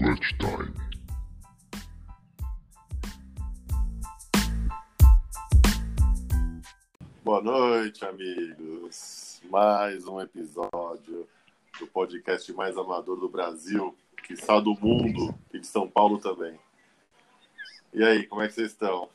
[0.00, 0.72] Clutch Time.
[7.22, 9.42] Boa noite, amigos.
[9.50, 11.28] Mais um episódio
[11.78, 13.94] do podcast mais amador do Brasil,
[14.26, 16.58] que está do mundo e de São Paulo também.
[17.92, 19.06] E aí, como é que vocês estão?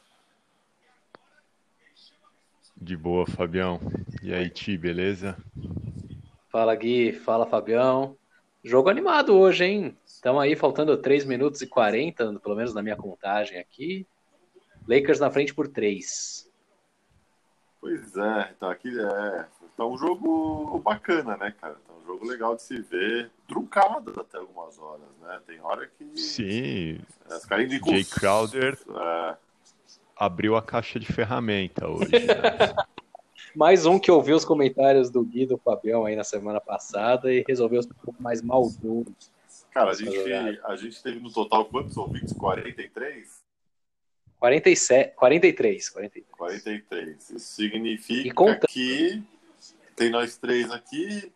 [2.79, 3.79] De boa, Fabião.
[4.21, 5.35] E aí, Ti, beleza?
[6.49, 8.15] Fala Gui, fala Fabião.
[8.65, 9.95] Jogo animado hoje, hein?
[10.07, 14.07] Estamos aí faltando 3 minutos e 40, pelo menos na minha contagem aqui.
[14.87, 16.51] Lakers na frente por 3.
[17.79, 19.45] Pois é, então aqui é.
[19.77, 21.75] Tá um jogo bacana, né, cara?
[21.75, 23.29] Tá um jogo legal de se ver.
[23.47, 25.39] Truncado até algumas horas, né?
[25.45, 26.19] Tem hora que.
[26.19, 26.99] Sim.
[27.29, 29.37] É, os caras Jay Crowder É,
[30.17, 32.09] abriu a caixa de ferramenta hoje.
[32.13, 32.73] né?
[33.55, 37.43] Mais um que ouviu os comentários do Gui do Fabião aí na semana passada e
[37.47, 39.05] resolveu ser um pouco mais maldoso.
[39.71, 40.17] cara, a gente,
[40.63, 42.33] a gente teve no total quantos ouvintes?
[42.33, 43.43] 43?
[44.39, 46.25] 47, 43, 43.
[46.37, 47.29] 43.
[47.29, 48.67] Isso significa contando.
[48.67, 49.23] que
[49.95, 51.31] tem nós três aqui,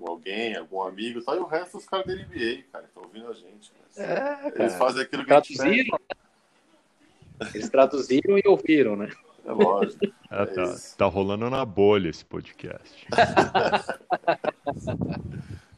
[0.00, 3.28] alguém, algum amigo e tal, e o resto os caras da NBA, cara, estão ouvindo
[3.28, 3.72] a gente.
[3.96, 4.52] né?
[4.54, 5.86] É, Eles fazem aquilo que a gente pede.
[5.88, 5.98] Traduziram?
[7.52, 9.10] Eles traduziram e ouviram, né?
[9.44, 10.06] É lógico.
[10.34, 10.96] Ah, É tá, isso.
[10.96, 13.06] tá rolando na bolha esse podcast.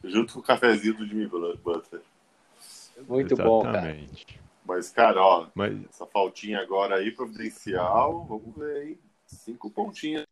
[0.03, 2.01] Junto com o cafezinho do Jimmy Butler.
[3.07, 3.89] Muito bom, cara.
[3.91, 4.39] Exatamente.
[4.65, 8.99] Mas, cara, ó, Mas essa faltinha agora aí, providencial, vamos ver, hein?
[9.25, 10.25] Cinco pontinhos.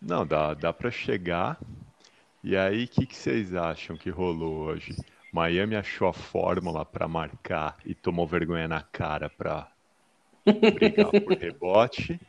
[0.00, 1.58] não, dá, dá para chegar.
[2.42, 4.96] E aí, o que, que vocês acham que rolou hoje?
[5.32, 9.70] Miami achou a fórmula para marcar e tomou vergonha na cara para
[10.44, 12.20] brigar por rebote?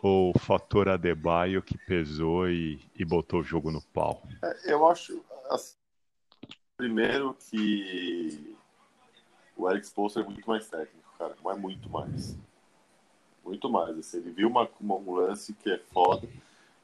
[0.00, 4.22] Ou o fator Adebayo que pesou e, e botou o jogo no pau?
[4.42, 5.74] É, Eu acho, assim,
[6.76, 8.54] primeiro que
[9.56, 12.36] o Eric Spoelstra é muito mais técnico, cara, mas muito mais.
[13.44, 13.98] Muito mais.
[13.98, 16.28] Assim, ele viu uma, uma- um lance que é foda,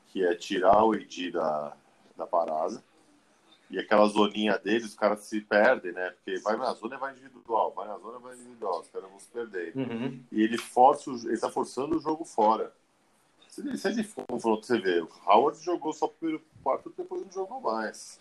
[0.08, 1.76] que é tirar o Edi da,
[2.16, 2.82] da parada.
[3.70, 6.10] E aquela zoninha dele, os caras se perdem, né?
[6.10, 9.08] Porque vai na zona e vai individual, vai na zona e vai individual, os caras
[9.08, 9.72] vão se perder.
[9.74, 10.22] Uhum.
[10.30, 12.72] E ele força, ele tá forçando o jogo fora.
[13.48, 17.22] Se ele, se ele confronto, você vê, o Howard jogou só o primeiro quarto, depois
[17.22, 18.20] não jogou mais.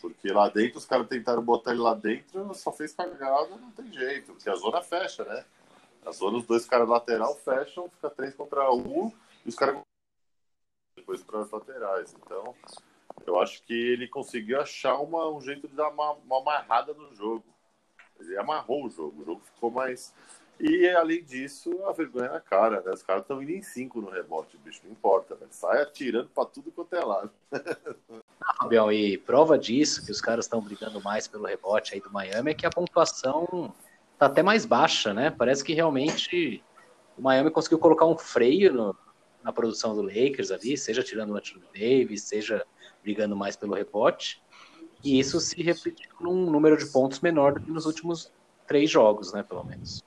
[0.00, 3.92] Porque lá dentro, os caras tentaram botar ele lá dentro, só fez cagada, não tem
[3.92, 4.32] jeito.
[4.32, 5.44] Porque a zona fecha, né?
[6.04, 9.12] A zona, os dois caras lateral fecham, fica três contra um,
[9.44, 9.80] e os caras
[10.96, 12.14] depois para as laterais.
[12.14, 12.54] Então,
[13.26, 17.14] eu acho que ele conseguiu achar uma, um jeito de dar uma, uma amarrada no
[17.14, 17.44] jogo.
[18.18, 20.14] Ele amarrou o jogo, o jogo ficou mais.
[20.58, 22.92] E além disso, a vergonha na cara, né?
[22.92, 25.50] Os caras estão indo em cinco no rebote, bicho, não importa, velho.
[25.52, 27.30] Sai atirando pra tudo quanto é lado.
[28.58, 32.50] Fabião, e prova disso, que os caras estão brigando mais pelo rebote aí do Miami,
[32.50, 33.72] é que a pontuação
[34.18, 35.30] tá até mais baixa, né?
[35.30, 36.62] Parece que realmente
[37.16, 38.96] o Miami conseguiu colocar um freio no-
[39.42, 42.64] na produção do Lakers ali, seja tirando o Anthony Davis, seja
[43.02, 44.42] brigando mais pelo rebote.
[45.02, 48.32] E isso se refletiu num número de pontos menor do que nos últimos
[48.66, 49.42] três jogos, né?
[49.42, 50.02] Pelo menos.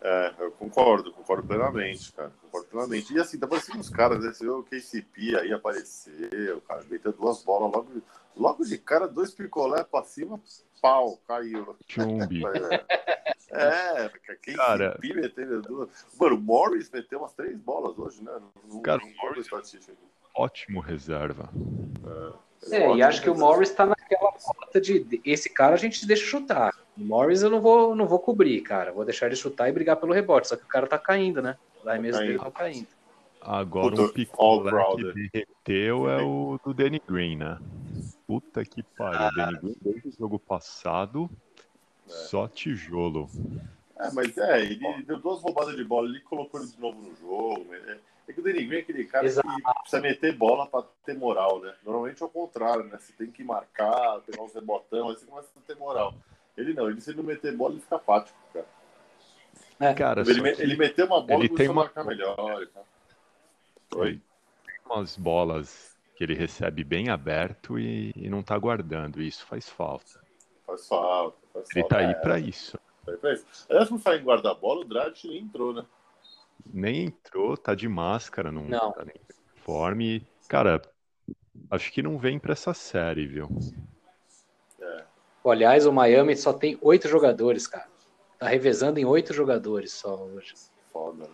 [0.00, 2.30] É, eu concordo, concordo plenamente, cara.
[2.42, 3.12] Concordo plenamente.
[3.12, 4.32] E assim, tá parecendo uns caras, né?
[4.32, 8.02] Você viu o KCP aí apareceu, cara, meteu duas bolas logo,
[8.36, 10.40] logo de cara, dois picolé pra cima,
[10.80, 11.76] pau, caiu.
[11.86, 12.42] Chumbi.
[13.50, 14.98] É, KCP Cara.
[15.02, 15.88] meteu duas.
[16.20, 18.30] Mano, o Morris meteu umas três bolas hoje, né?
[18.68, 19.48] Não, Cara, não o Morris-.
[20.34, 21.48] Ótimo reserva.
[22.70, 26.06] É, e acho que o Morris tá naquela falta de de- esse cara a gente
[26.06, 26.74] deixa chutar.
[26.98, 28.92] O Morris eu não vou, não vou cobrir, cara.
[28.92, 30.48] Vou deixar ele chutar e brigar pelo rebote.
[30.48, 31.56] Só que o cara tá caindo, né?
[31.80, 32.48] Os arremessos dele caindo.
[32.48, 32.88] estão caindo.
[33.40, 37.58] Agora Puta, um picolé que derreteu é o do Danny Green, né?
[38.26, 39.28] Puta que pariu.
[39.28, 41.30] O Danny Green desde o jogo passado,
[42.06, 43.30] só tijolo.
[43.96, 47.14] É, mas é, ele deu duas roubadas de bola, ele colocou ele de novo no
[47.14, 47.66] jogo.
[47.74, 47.98] É,
[48.28, 49.48] é que o Danny Green é aquele cara Exato.
[49.48, 51.72] que precisa meter bola pra ter moral, né?
[51.84, 52.98] Normalmente é o contrário, né?
[52.98, 56.12] Você tem que marcar, pegar uns rebotão, aí você começa a ter moral.
[56.58, 59.94] Ele não, ele se ele não meter bola, ele fica apático, cara.
[59.94, 62.62] Cara, Ele, me- ele meteu uma bola ele e tem a uma- marcar melhor.
[62.62, 62.86] e tal.
[63.96, 64.20] Oi?
[64.66, 69.22] tem umas bolas que ele recebe bem aberto e, e não tá guardando.
[69.22, 70.20] Isso faz falta.
[70.66, 71.36] Faz falta.
[71.52, 71.94] Faz Ele falta.
[71.94, 72.76] tá aí É, pra isso.
[73.06, 73.46] tá aí pra isso.
[73.70, 75.84] Aliás, por falar em guarda-bola, o Dragic nem entrou, né?
[76.66, 78.90] Nem entrou, tá de máscara, não, Não.
[78.92, 79.20] tá nem em
[79.54, 80.26] uniforme.
[80.48, 80.82] Cara,
[81.70, 83.48] acho que não vem pra essa série, viu?
[85.44, 87.86] Aliás, o Miami só tem oito jogadores, cara.
[88.38, 90.54] Tá revezando em oito jogadores só hoje.
[90.92, 91.30] Foda, né?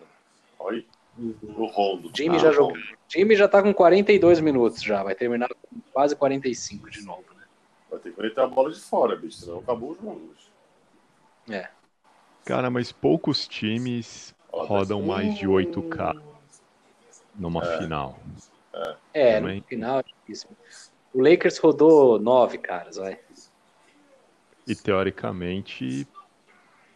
[0.59, 0.83] Olha
[1.17, 2.09] o Rondo.
[2.09, 2.77] O Jimmy Ah, já jogou.
[3.07, 5.03] Jimmy já tá com 42 minutos já.
[5.03, 7.43] Vai terminar com quase 45 de novo, né?
[7.89, 10.19] Vai ter que meter a bola de fora, bicho, senão acabou o jogo.
[10.33, 10.49] Bicho.
[11.53, 11.69] É.
[12.43, 16.15] Cara, mas poucos times Ó, rodam mas- mais de 8K
[17.35, 17.77] numa É.
[17.77, 18.17] final.
[19.13, 19.57] É, Também.
[19.59, 20.49] no final é difícil.
[21.13, 23.19] O Lakers rodou nove caras, vai.
[24.67, 26.07] E teoricamente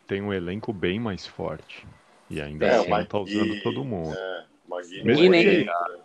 [0.07, 1.85] tem um elenco bem mais forte.
[2.29, 4.15] E ainda É, assim não tá usando todo mundo.
[4.15, 4.45] É,
[5.03, 5.99] Mesmo nem- entra.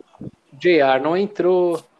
[0.53, 1.83] JR não entrou.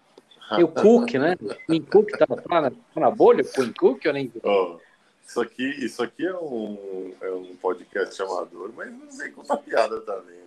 [0.60, 1.36] E o Cook, né?
[1.42, 4.32] O Quinn Cook tava lá na, tá na bolha, o Quinn Cook ou nem.
[4.44, 4.78] Ó,
[5.28, 10.00] isso aqui, isso aqui é um, é um podcast amador, mas não vem contar piada
[10.02, 10.38] também,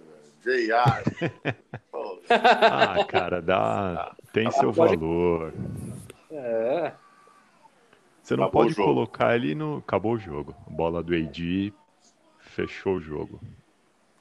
[0.45, 0.69] velho.
[0.69, 1.53] JR.
[1.91, 4.15] Pô, Ah, cara, dá.
[4.33, 5.53] Tem seu Pode- valor.
[6.31, 6.93] É.
[8.29, 9.79] Você não Acabou pode colocar ele no.
[9.79, 10.55] Acabou o jogo.
[10.67, 11.73] A bola do AD
[12.39, 13.41] fechou o jogo.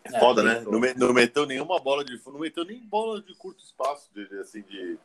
[0.05, 0.61] É foda, né?
[0.65, 4.09] Não, me- não meteu nenhuma bola de fundo, não meteu nem bola de curto espaço,
[4.15, 4.97] de, assim, de,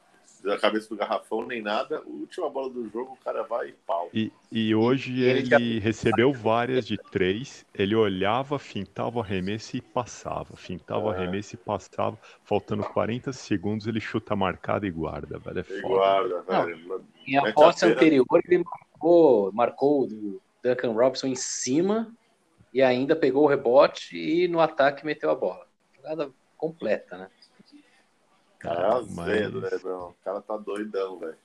[0.44, 1.99] da cabeça do garrafão, nem nada.
[1.99, 4.08] A última bola do jogo, o cara vai e pau.
[4.14, 7.66] E, e hoje E ele ele recebeu várias de três.
[7.75, 10.54] Ele olhava, fintava o arremesso e passava.
[10.56, 11.16] Fintava o É.
[11.16, 12.16] arremesso e passava.
[12.44, 15.58] Faltando 40 segundos, ele chuta marcada e guarda, velho.
[15.58, 15.94] É E foda.
[15.94, 17.04] guarda, velho.
[17.26, 18.64] Em a posse anterior, ele
[19.02, 22.12] marcou, marcou o Duncan Robinson em cima
[22.72, 25.66] e ainda pegou o rebote e no ataque meteu a bola.
[25.96, 27.31] Jogada completa, né?
[28.58, 29.99] Cara, é Mas- né, meu?
[29.99, 31.37] O cara tá doidão, velho.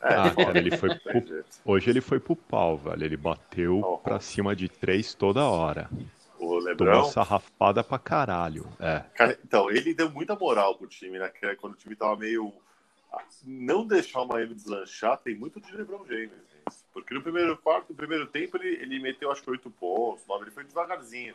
[0.00, 1.44] É, Ah, cara, ele foi pro-.
[1.64, 3.02] Hoje ele foi pro pau, velho.
[3.04, 3.98] Ele bateu Oh.
[3.98, 5.88] pra cima de três toda hora.
[6.36, 8.66] O Tomou Lebrão, sarrafada pra caralho.
[8.78, 9.00] É.
[9.14, 11.28] Cara, então, ele deu muita moral pro time, né?
[11.30, 12.52] Que é Quando o time tava meio.
[13.44, 16.32] Não deixar o Miami deslanchar, tem muito de LeBron James.
[16.92, 20.44] Porque no primeiro quarto, no primeiro tempo, ele, ele meteu acho que oito pontos, nove,
[20.44, 21.34] ele foi devagarzinho.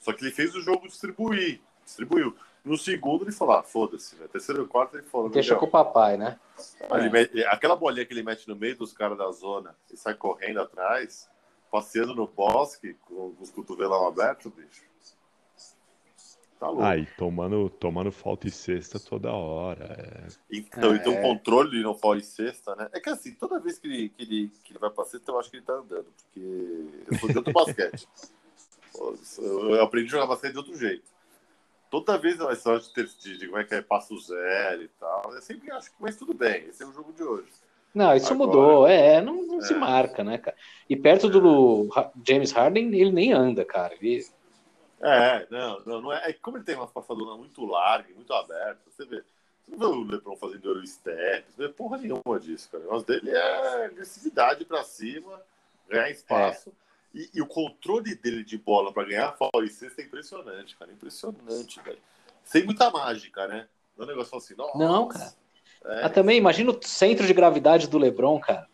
[0.00, 1.60] Só que ele fez o jogo distribuir.
[1.84, 2.34] Distribuiu.
[2.64, 4.26] No segundo, ele falou: ah, foda-se, né?
[4.28, 6.40] Terceiro e quarto, ele falou: Deixa "Meu, com o papai, né?
[6.98, 10.14] ele mete- aquela bolinha que ele mete no meio dos caras da zona e sai
[10.14, 11.28] correndo atrás,
[11.70, 14.82] passeando no bosque, com, com os cotovelão abertos, bicho.
[16.60, 16.82] Tá louco.
[16.82, 19.84] Aí, tomando, tomando falta e cesta toda hra.
[19.84, 20.26] É.
[20.50, 21.18] Então, ele tem É.
[21.18, 22.88] um controle no fora e sexta, né?
[22.92, 25.38] É que assim, toda vez que ele, que ele, que ele vai pra sexta, eu
[25.38, 26.40] acho que ele tá andando, porque
[27.10, 28.08] eu sou de outro basquete.
[29.38, 31.02] Eu aprendi a jogar basquete de outro jeito.
[31.90, 35.32] Toda vez a história de, ter, de, como é que é passo zero e tal,
[35.34, 37.48] eu sempre acho que, mas tudo bem, esse é o jogo de hoje.
[37.92, 38.86] Não, isso Agora- mudou.
[38.86, 39.76] É, não, não se É.
[39.76, 40.56] marca, né, cara?
[40.88, 43.94] E perto do Ha- James Harden, ele nem anda, cara.
[44.00, 44.24] Ele-
[45.04, 46.30] É, não, não, não é.
[46.30, 49.22] é como ele tem umas passadoras muito largas, muito abertas, você vê.
[49.66, 52.82] Você não vê o Lebron fazendo Eurostep, não vê porra nenhuma disso, cara.
[52.82, 55.40] O negócio dele é agressividade pra cima,
[55.88, 56.72] ganhar espaço.
[57.14, 60.90] E, e o controle dele de bola pra ganhar fora e cesta é impressionante, cara.
[60.92, 61.98] Impressionante, velho.
[62.42, 63.68] Sem muita mágica, né?
[63.96, 64.76] Não é um negócio assim, nossa.
[64.76, 65.32] Não, cara.
[65.86, 68.66] É, Ah, também, imagina o centro de gravidade do LeBron, cara.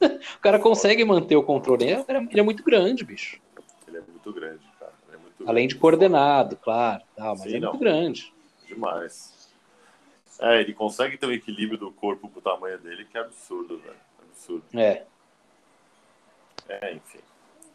[0.00, 0.06] é,
[0.36, 1.84] O cara consegue manter o controle.
[1.84, 3.40] Ele é- ele é muito grande, bicho.
[3.86, 4.92] ele é muito grande, cara.
[5.06, 7.02] Ele é muito Além de coordenado, claro.
[7.16, 7.70] Tal, mas Sim, é não.
[7.70, 8.32] muito grande.
[8.66, 9.50] Demais.
[10.40, 13.96] É, ele consegue ter um equilíbrio do corpo pro tamanho dele que é absurdo, velho.
[14.30, 14.64] Absurdo.
[14.74, 15.04] É.
[16.68, 17.18] É, enfim.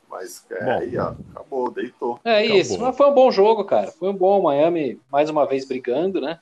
[0.09, 0.71] Mas é, Bom.
[0.79, 2.19] aí, ó, acabou, deitou.
[2.23, 2.57] É Acabou.
[2.57, 2.79] isso.
[2.79, 3.91] Mas foi um bom jogo, cara.
[3.91, 6.39] Foi um bom Miami, mais uma vez brigando, né?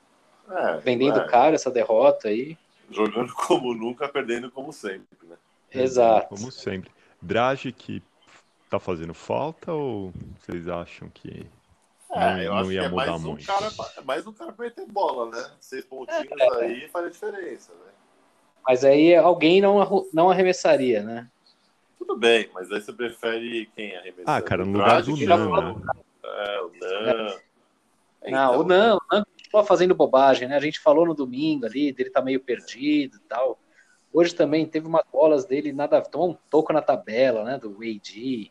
[0.48, 2.56] É, Vendendo é, caro essa derrota aí.
[2.90, 5.36] Jogando como nunca, perdendo como sempre, né?
[5.72, 6.28] Exato.
[6.28, 6.90] Como sempre.
[7.20, 8.02] Drage que
[8.68, 11.46] tá fazendo falta ou vocês acham que
[12.12, 13.46] É, não, eu não acho ia que é mudar mais um, muito?
[13.46, 15.50] cara, pra- mais um cara pra meter bola, né?
[15.60, 16.64] Seis pontinhos É.
[16.64, 17.92] aí faz a diferença, né?
[18.66, 21.30] Mas aí alguém não, não arremessaria, né?
[21.98, 24.36] Tudo bem, mas aí você prefere quem arremessar?
[24.36, 25.82] Ah, cara, no lugar do Nan, né?
[26.24, 27.40] É, o Nan.
[28.22, 30.56] É, Não, então, o não, o não continua fazendo bobagem, né?
[30.56, 33.58] A gente falou no domingo ali, dele tá meio perdido e tal.
[34.12, 37.58] Hoje também teve umas bolas dele, nada, tomou um toco na tabela, né?
[37.58, 38.50] Do AD.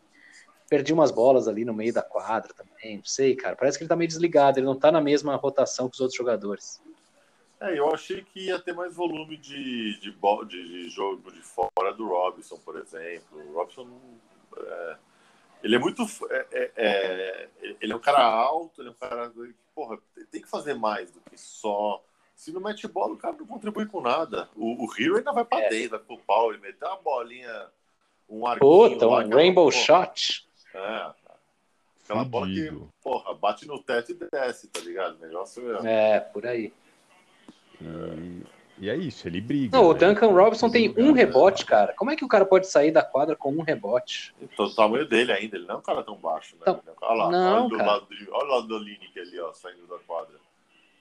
[0.68, 2.98] Perdi umas bolas ali no meio da quadra também.
[2.98, 3.56] Não sei, cara.
[3.56, 6.18] Parece que ele tá meio desligado, ele não tá na mesma rotação que os outros
[6.18, 6.82] jogadores.
[7.60, 11.94] É, eu achei que ia ter mais volume de, de, de, de jogo de fora
[11.96, 13.40] do Robson, por exemplo.
[13.50, 13.88] O Robson,
[14.58, 14.98] é,
[15.64, 16.04] ele é muito.
[16.30, 19.98] é, é, é, ele é um cara alto, ele é um cara que, porra,
[20.32, 22.04] tem que fazer mais do que só.
[22.36, 24.50] Se não mete bola, o cara não contribui com nada.
[24.56, 25.70] O, o Hero ainda vai pra É.
[25.70, 27.68] dentro, vai pro pau, ele meteu uma bolinha,
[28.30, 28.90] um arquinho.
[28.90, 30.46] Puta, um rainbow porra, shot.
[30.76, 31.12] É,
[32.04, 32.90] aquela bola que, Fudido.
[33.04, 35.16] porra, bate no teto e desce, tá ligado?
[35.18, 36.20] O negócio É, é.
[36.20, 36.74] por aí.
[37.82, 38.44] E,
[38.80, 39.78] e é isso, ele briga.
[39.78, 40.00] Não, o né?
[40.00, 41.14] Duncan Ele Robinson tem um jogar.
[41.18, 41.94] rebote, cara.
[41.94, 44.34] Como é que o cara pode sair da quadra com um rebote?
[44.42, 46.62] Então, o tamanho dele ainda, ele não é um cara tão baixo, né?
[46.62, 47.92] Então, Ele é olha lá, não, olha, do cara.
[47.92, 50.36] lado de- olha o lado do Lineker ali, ó, saindo da quadra.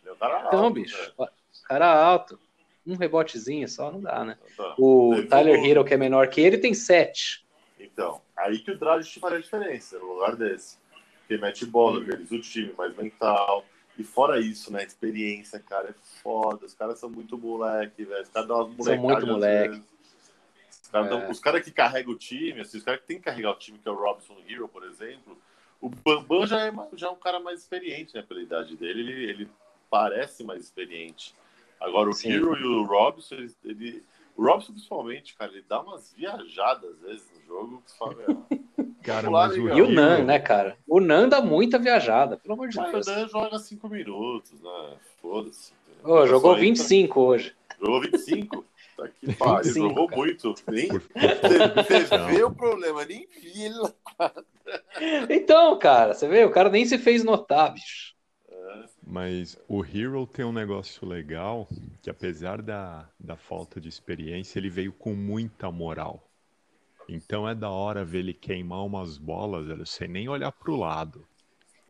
[0.02, 1.28] Ele é um cara Então, alto, bicho, né?
[1.68, 2.38] cara alto.
[2.86, 4.38] um rebotezinho só, não dá, né?
[4.56, 4.74] Tá.
[4.78, 7.43] O Tyler Hero, que é menor que ele, tem sete.
[7.84, 10.78] Então, aí que o Dragic faria a diferença no lugar desse.
[11.20, 13.64] Porque mete bola, organiza o time, mais mental.
[13.98, 14.82] E fora isso, né?
[14.84, 16.66] Experiência, cara, é foda.
[16.66, 18.22] Os caras são muito moleque, velho.
[18.22, 19.82] Os caras dão umas São muito moleque.
[20.82, 21.30] Os caras, É.
[21.30, 23.78] os caras que carregam o time, assim, os caras que tem que carregar o time,
[23.78, 25.38] que é o Robson Hero, por exemplo.
[25.80, 28.22] O Bambam já é, já é um cara mais experiente, né?
[28.22, 29.50] Pela idade dele, ele, ele
[29.90, 31.34] parece mais experiente.
[31.80, 32.32] Agora, o Sim.
[32.32, 34.04] Hero e o Robson, ele, ele-
[34.36, 37.82] o Robson, principalmente, cara, ele dá umas viajadas às vezes jogo
[38.16, 38.44] meu,
[39.02, 39.68] Cara, mas o.
[39.68, 40.76] E o Nan, né, cara?
[40.86, 43.06] O Nan dá muita viajada, pelo amor de Mas Deus.
[43.06, 44.96] o Dan joga 5 minutos, né?
[45.20, 45.72] Foda-se.
[46.02, 47.54] Ô, jogou Só entra- 25 hoje.
[47.78, 48.64] Jogou 25?
[48.96, 50.20] Tá que pariu, 25, jogou cara.
[50.20, 50.54] muito.
[50.70, 54.32] Nem, você vê o problema, nem vi ele lá.
[55.28, 58.14] Então, cara, você vê, o cara nem se fez notar, bicho.
[59.04, 61.68] Mas o Hero tem um negócio legal,
[62.02, 66.22] que apesar da, da falta de experiência, ele veio com muita moral.
[67.08, 71.26] Então é da hora ver ele queimar umas bolas, velho, sem nem olhar pro lado.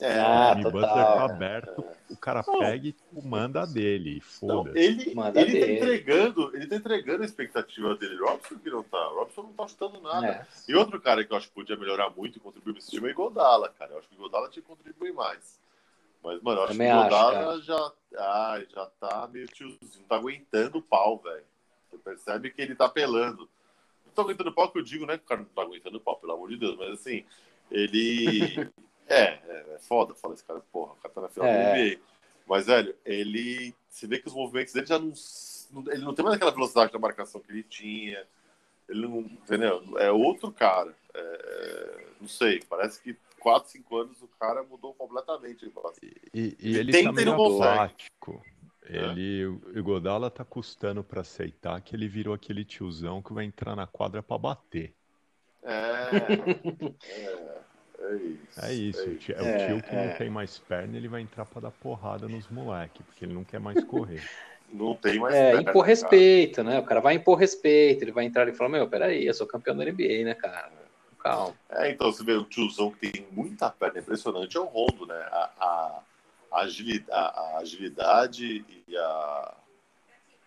[0.01, 2.59] É, o Jimmy Butler tá aberto, o cara Não.
[2.59, 4.79] pega e manda dele, Não, foda-se.
[4.79, 5.77] ele, Manda ele tá dele.
[5.77, 8.17] entregando, ele tá entregando a expectativa dele.
[8.19, 9.07] Robson que não tá.
[9.15, 10.27] Robson não tá chutando nada.
[10.27, 10.47] É.
[10.69, 13.13] E outro cara que eu acho que podia melhorar muito e contribuir nesse time é
[13.13, 13.93] o Godala, cara.
[13.93, 15.61] Eu acho que o Godala tinha que contribuir mais.
[16.25, 19.79] Mas, mano, eu acho Também que o acho, Godala já, ah, já tá meio tiozinho,
[20.01, 21.45] não tá aguentando o pau, velho.
[21.89, 23.49] Você percebe que ele tá pelando.
[24.15, 25.19] Não tá aguentando o pau que eu digo, né?
[25.19, 26.77] Que o cara não tá aguentando o pau, pelo amor de Deus.
[26.79, 27.25] Mas assim,
[27.71, 28.71] ele.
[29.09, 31.73] é, é, é foda falar esse cara, porra, o cara tá na final É.
[31.73, 32.01] do NBA.
[32.47, 33.75] Mas, velho, ele.
[33.89, 35.13] Você vê que os movimentos dele já não.
[35.91, 38.25] Ele não tem mais aquela velocidade da marcação que ele tinha.
[38.89, 39.19] Ele não.
[39.21, 39.83] Entendeu?
[39.99, 40.95] É outro cara.
[41.13, 45.67] É, não sei, parece que 4, 5 anos o cara mudou completamente.
[46.03, 47.69] E, e Ele ele e meio não consegue.
[47.69, 48.43] apático.
[48.87, 53.75] Ele, o Godala tá custando pra aceitar que ele virou aquele tiozão que vai entrar
[53.75, 54.95] na quadra pra bater.
[55.63, 55.69] É.
[57.09, 57.59] é,
[58.01, 58.61] é isso.
[58.61, 60.07] É isso, é o tio- é, É, o tio que é.
[60.11, 63.45] não tem mais perna, ele vai entrar pra dar porrada nos moleques, porque ele não
[63.45, 64.21] quer mais correr.
[64.73, 65.33] Não tem mais.
[65.37, 65.87] É, perna, impor cara.
[65.87, 66.81] respeito, né?
[66.81, 69.77] O cara vai impor respeito, ele vai entrar e falar, meu, peraí, eu sou campeão
[69.77, 70.73] da NBA, né, cara?
[71.21, 71.55] Calma.
[71.71, 75.15] É, então você vê o tiozão que tem muita perna impressionante é o Rondo, né?
[75.15, 76.03] A, a,
[76.55, 79.55] a agilidade, a, a agilidade e a.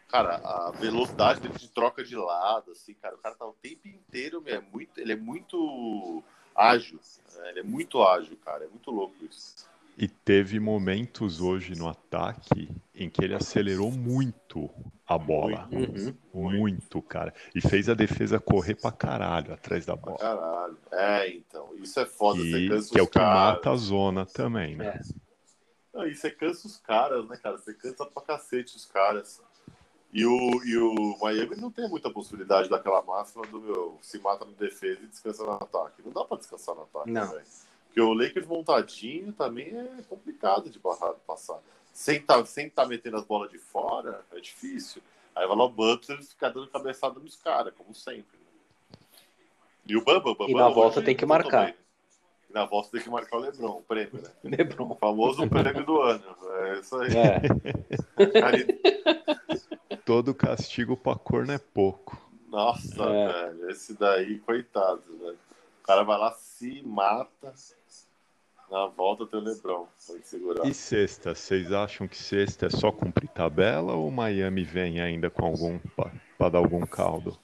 [0.09, 3.89] Cara, a velocidade dele de troca de lado, assim, cara, o cara tá o tempo
[3.89, 6.23] inteiro, meu, é muito, ele é muito
[6.55, 6.97] ágil,
[7.35, 7.49] né?
[7.49, 9.67] ele é muito ágil, cara, é muito louco isso.
[9.97, 14.69] E teve momentos hoje no ataque em que ele acelerou muito
[15.05, 15.67] a bola.
[15.71, 16.15] Uhum.
[16.33, 17.33] Muito, cara.
[17.55, 20.19] E fez a defesa correr pra caralho atrás da Pra bola.
[20.19, 20.77] caralho.
[20.91, 23.55] É, então, isso é foda, E, que é o que caras.
[23.55, 25.01] mata a zona também, né?
[25.03, 25.26] É.
[25.97, 27.57] Não, e você cansa os caras, né, cara?
[27.57, 29.41] Você cansa pra cacete os caras.
[30.13, 34.45] E o, e o Miami não tem muita possibilidade daquela máxima do meu se mata
[34.45, 36.01] no defesa e descansa no ataque.
[36.05, 37.27] Não dá pra descansar no ataque, Não.
[37.31, 37.43] velho.
[37.87, 41.59] Porque o Lakers montadinho também é complicado de barrar, passar.
[41.91, 45.01] Sem tá, sem tá metendo as bolas de fora, é difícil.
[45.35, 48.37] Aí vai lá o Butler ficar dando cabeçada nos caras, como sempre.
[48.37, 48.97] né?
[49.87, 51.65] E o Bamba, o Bamba E na volta hoje tem que marcar.
[51.65, 51.75] bem.
[52.57, 54.29] Na volta tem que marcar o Lebron, o prêmio, né?
[54.43, 54.97] O Lebron.
[54.99, 56.23] famoso prêmio do ano.
[56.65, 57.09] É isso aí.
[57.15, 58.41] É.
[58.41, 58.57] Cara,
[60.03, 62.19] Todo castigo pra corno é pouco.
[62.49, 63.31] Nossa, É.
[63.51, 65.37] velho, esse daí, coitado, velho.
[65.83, 67.53] O cara vai lá, se mata.
[68.71, 69.87] Na volta tem o Lebron.
[70.07, 70.65] Tem que segurar.
[70.65, 75.45] E sexta, vocês acham que sexta é só cumprir tabela ou Miami vem ainda com
[75.45, 77.37] algum pra, pra dar algum caldo?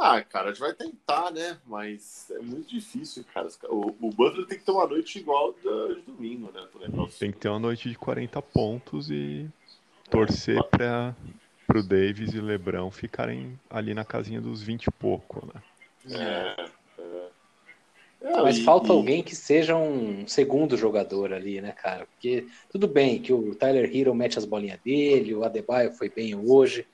[0.00, 1.58] Ah, cara, a gente vai tentar, né?
[1.66, 3.48] Mas é muito difícil, cara.
[3.64, 6.66] O, o Butler tem que ter uma noite igual da de domingo, né?
[7.18, 9.48] Tem que ter uma noite de 40 pontos e
[10.10, 11.14] torcer para
[11.66, 15.62] pro Davis e Lebrão ficarem ali na casinha dos 20 e pouco, né?
[16.10, 16.60] É,
[17.02, 17.28] é.
[18.20, 22.06] É, Mas e- falta e- alguém que seja um segundo jogador ali, né, cara?
[22.06, 26.34] Porque tudo bem que o Tyler Hero mete as bolinhas dele, o Adebayo foi bem
[26.34, 26.86] hoje.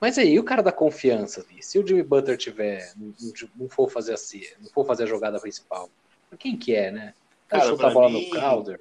[0.00, 3.12] Mas aí, o cara da confiança ali, se o Jimmy Butler tiver, não,
[3.56, 5.90] não- for fazer assim, não for fazer a jogada principal,
[6.38, 7.14] quem que é, né?
[7.46, 8.80] O cara Cara, chuta a bola mim- no Crowder.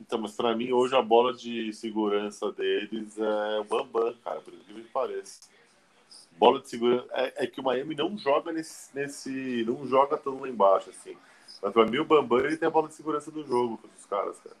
[0.00, 4.52] Então, mas pra mim, hoje a bola de segurança deles é o Bambam, cara, por
[4.52, 5.40] incrível que pareça.
[6.38, 7.06] Bola de segurança.
[7.12, 9.64] É, é que o Miami não joga nesse, nesse.
[9.66, 11.16] não joga tão lá embaixo, assim.
[11.62, 14.04] Mas pra mim, o Bambam ele tem a bola de segurança do jogo com os
[14.06, 14.56] caras, cara.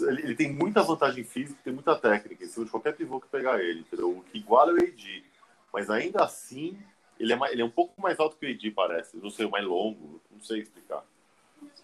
[0.00, 3.62] Ele, tem muita vantagem física, tem muita técnica em cima de qualquer pivô que pegar
[3.62, 4.10] ele, entendeu?
[4.10, 5.24] O que iguala é o AD.
[5.72, 6.78] Mas ainda assim,
[7.18, 9.16] ele é, mais- ele é um pouco mais alto que o AD, parece.
[9.16, 11.04] Não sei, mais longo, não sei explicar.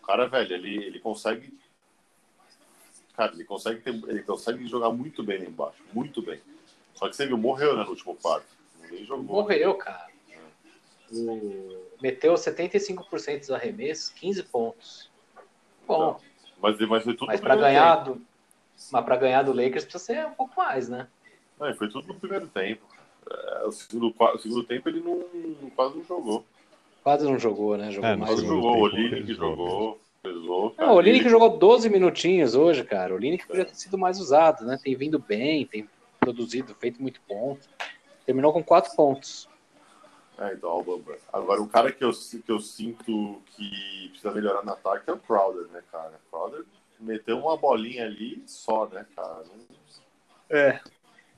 [0.01, 1.53] O cara, velho, ele, ele consegue
[3.19, 5.83] Cara, ele consegue, ter- ele consegue jogar muito bem lá embaixo.
[5.93, 6.41] Muito bem.
[6.95, 8.47] Só que você viu, morreu né, no último quarto.
[9.05, 9.43] Jogou.
[9.43, 10.09] Morreu, cara.
[11.11, 11.85] O...
[12.01, 15.11] Meteu 75% dos arremessos, 15 pontos.
[15.85, 15.95] Bom.
[16.17, 16.28] Então,
[16.61, 18.17] mas, mas foi tudo Mas no para primeiro ganhar tempo.
[18.19, 18.23] do,
[18.93, 21.07] mas para ganhar do Lakers precisa ser um pouco mais, né?
[21.59, 22.83] Não, foi tudo no primeiro tempo.
[23.31, 25.23] É, o, segundo, o segundo tempo ele não,
[25.71, 26.45] quase não jogou.
[27.03, 27.91] Quase não jogou, né?
[27.91, 28.41] Jogou É, mais.
[28.41, 28.83] Jogou.
[28.83, 30.01] O tempo Olinick pesou jogou.
[30.23, 30.75] Pesou.
[30.77, 33.13] Não, o Olinick jogou 12 minutinhos hoje, cara.
[33.13, 34.79] O Olinick podia ter sido mais usado, né?
[34.83, 35.89] Tem vindo bem, tem
[36.19, 37.69] produzido, feito muito ponto.
[38.27, 39.48] Terminou com 4 pontos.
[40.39, 40.85] É, então.
[41.33, 45.19] Agora, o cara que eu, que eu sinto que precisa melhorar no ataque é o
[45.19, 46.13] Crowder, né, cara?
[46.27, 46.65] O Crowder
[47.01, 49.43] meteu uma bolinha ali só, né, cara?
[50.49, 50.81] É.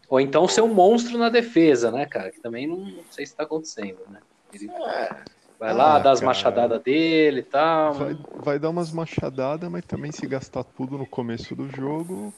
[0.09, 2.31] Ou então ser um monstro na defesa, né, cara?
[2.31, 4.21] Que também não, não sei se tá acontecendo, né?
[4.53, 5.25] Ele É,
[5.59, 6.27] vai lá, Ah, dá as cara.
[6.27, 7.95] machadadas dele e tal.
[7.95, 12.35] Vai, vai dar umas machadadas, mas também se gastar tudo no começo do jogo,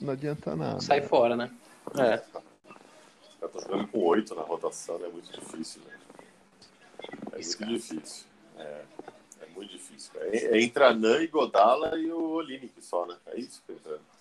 [0.00, 0.80] não adianta nada.
[0.80, 1.50] Sai fora, né?
[1.96, 2.16] É.
[2.16, 5.06] Os caras estão jogando com oito na rotação, né?
[5.06, 5.94] É muito difícil, né?
[7.32, 7.72] É muito cara.
[7.72, 8.26] difícil.
[8.58, 8.82] É,
[9.42, 10.12] é muito difícil.
[10.20, 13.16] É, é entre a Nan e Godala e o Olinick só, né?
[13.26, 14.12] É isso que eu tô dizendo.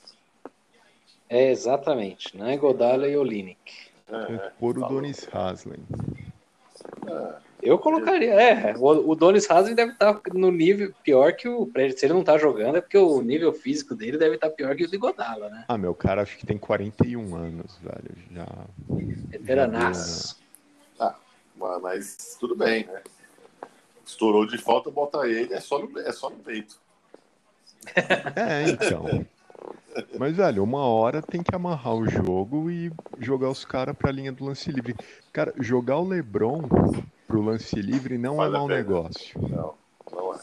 [1.30, 2.36] É, exatamente.
[2.38, 2.58] Né?
[2.58, 3.90] Godala e Olinick.
[4.10, 5.80] É, Tem é, o tá Donis Haslem.
[7.08, 11.72] É, Eu colocaria, é, o, o Donis Haslem deve estar no nível pior que o.
[11.96, 14.84] Se ele não tá jogando, é porque o nível físico dele deve estar pior que
[14.84, 15.64] o de Godala, né?
[15.70, 18.16] Ah, meu cara, acho que tem 41 anos, velho.
[18.34, 18.48] Já.
[19.30, 20.41] Veteranaço.
[21.82, 23.02] Mas, tudo bem, né?
[24.06, 26.80] Estourou de falta, bota ele, é só no, é só no peito.
[28.36, 29.26] É, então.
[30.18, 34.32] Mas, velho, uma hora tem que amarrar o jogo e jogar os caras pra linha
[34.32, 34.96] do lance livre.
[35.34, 36.62] Cara, jogar o Lebron
[37.28, 39.42] pro lance livre não Vale é mau negócio.
[39.42, 39.74] Não,
[40.12, 40.40] não é.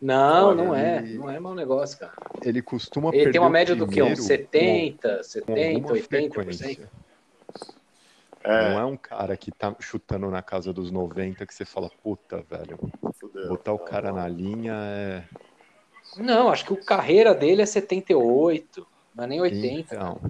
[0.00, 0.98] Não, Olha, não é.
[0.98, 2.12] ele- Não é mau negócio, cara.
[2.44, 4.02] Ele costuma Ele perder tem uma média do quê?
[4.02, 6.32] Uns 70, com 70, alguma 80%.
[6.32, 6.90] frequência.
[8.44, 11.88] É, Não é um cara que tá chutando na casa dos 90 que você fala,
[12.02, 12.78] puta, velho,
[13.20, 13.48] fudeu.
[13.48, 14.16] botar o cara não.
[14.16, 15.24] na linha é.
[16.16, 19.94] Não, acho que o carreira dele é 78, não é nem 80.
[19.94, 20.20] Então,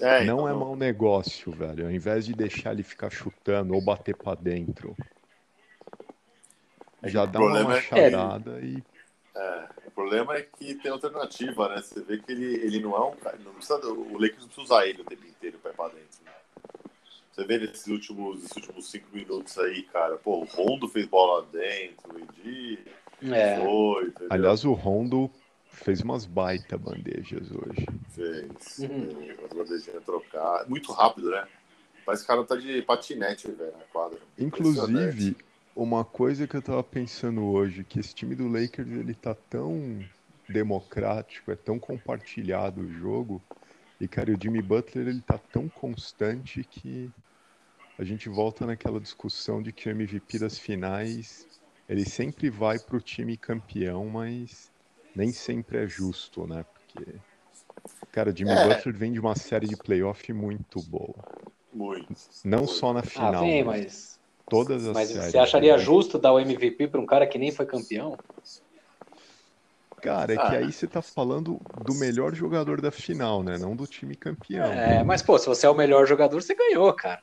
[0.00, 1.84] É, não então, é mau negócio, velho.
[1.84, 4.96] Ao invés de deixar ele ficar chutando ou bater pra dentro,
[7.02, 8.82] É já dá uma problema é e.
[9.34, 11.82] É, o problema é que tem alternativa, né?
[11.82, 13.38] Você vê que ele, ele não é um cara.
[13.44, 16.25] Não precisa, o Lakers não precisa usar ele o tempo inteiro pra ir pra dentro.
[17.36, 20.16] Você vê nesses últimos, esses últimos cinco minutos aí, cara.
[20.16, 22.78] Pô, o Rondo fez bola lá dentro, o Edi
[23.30, 23.56] É.
[23.56, 24.14] foi?
[24.30, 25.30] Aliás, o Rondo
[25.66, 27.86] fez umas baita bandejas hoje.
[28.08, 28.78] fez.
[28.78, 29.10] Uhum.
[29.10, 30.66] fez As bandejinhas trocar.
[30.66, 31.46] Muito rápido, né?
[32.06, 34.18] Que o cara tá de patinete, velho, na quadra.
[34.38, 35.36] Inclusive,
[35.74, 40.02] uma coisa que eu tava pensando hoje, que esse time do Lakers ele tá tão
[40.48, 43.42] democrático, é tão compartilhado o jogo,
[44.00, 47.10] e cara, o Jimmy Butler ele tá tão constante que
[47.98, 51.46] a gente volta naquela discussão de que o MVP das finais
[51.88, 54.70] ele sempre vai pro time campeão, mas
[55.14, 56.64] nem sempre é justo, né?
[56.64, 57.14] Porque
[58.12, 58.68] cara, Jimmy É.
[58.68, 61.14] Butler vem de uma série de playoff muito boa.
[61.72, 62.14] Muito.
[62.44, 62.72] Não Muito.
[62.72, 65.30] só na Ah, final, vem, mas mas, todas as mas séries.
[65.30, 65.82] você acharia né?
[65.82, 68.18] justo dar o MVP para um cara que nem foi campeão?
[70.02, 70.50] Cara, é Ah.
[70.50, 73.58] que aí você tá falando do melhor jogador da final, né?
[73.58, 74.72] Não do time campeão.
[74.72, 77.20] É, mas pô, se você é o melhor jogador, você ganhou, cara.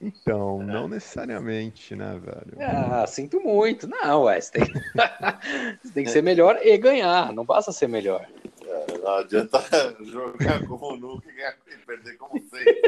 [0.00, 2.58] Então, não necessariamente, né, velho?
[2.60, 3.86] Ah, sinto muito.
[3.86, 4.64] Não, ué, você tem,
[5.82, 7.32] você tem que ser melhor e ganhar.
[7.32, 8.26] Não basta ser melhor.
[8.66, 9.60] É, não adianta
[10.04, 12.82] jogar como nunca e ganhar- e perder como sempre.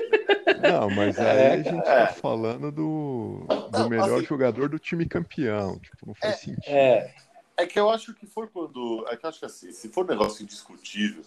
[0.60, 4.78] Não, mas aí É, a gente tá falando do, do Não, melhor assim- jogador do
[4.78, 5.78] time campeão.
[5.78, 6.64] Tipo, não faz É, sentido.
[6.74, 7.14] É,
[7.58, 9.06] É que eu acho que for quando.
[9.08, 11.22] É que eu acho que assim, se for um negócio indiscutível,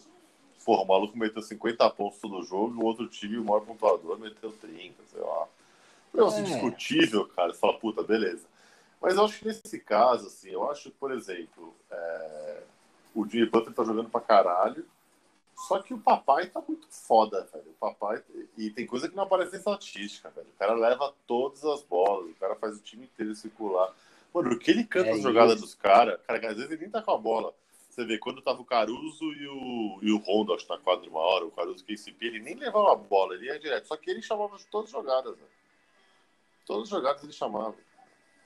[0.66, 4.20] porra, o maluco meteu 50 pontos todo jogo e o outro time, o maior pontuador,
[4.20, 5.48] meteu 30, sei lá.
[6.20, 6.42] Negócio É.
[6.42, 8.46] indiscutível, cara, você fala, puta, beleza.
[9.02, 12.62] Mas eu acho que nesse caso, assim, eu acho que, por exemplo, é,
[13.16, 14.86] o Jimmy Butler tá jogando pra caralho,
[15.56, 17.70] só que o papai tá muito foda, velho.
[17.70, 18.22] O papai.
[18.58, 20.48] E tem coisa que não aparece em estatística, velho.
[20.48, 23.94] O cara leva todas as bolas, o cara faz o time inteiro circular.
[24.34, 25.64] Mano, o que ele canta É as jogadas isso.
[25.66, 27.54] dos caras, cara, às vezes ele nem tá com a bola.
[27.90, 31.04] Você vê, quando tava o Caruso e o, e o Rondo, acho que na quadra
[31.04, 33.88] de uma hora, o Caruso que KCP, ele nem levava a bola, ele ia direto.
[33.88, 35.59] Só que ele chamava de todas as jogadas, velho.
[36.70, 37.74] Todas as jogadas ele chamava.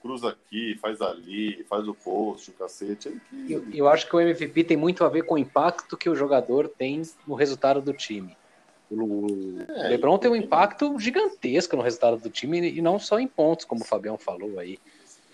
[0.01, 3.09] Cruza aqui, faz ali, faz o post, o cacete.
[3.09, 3.51] Ele que...
[3.51, 6.15] eu, eu acho que o MVP tem muito a ver com o impacto que o
[6.15, 8.37] jogador tem no resultado do time.
[8.89, 13.27] O É, LeBron tem um impacto gigantesco no resultado do time e não só em
[13.27, 14.79] pontos, como o Fabião falou aí.